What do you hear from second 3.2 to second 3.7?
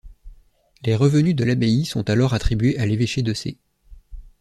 de Sées.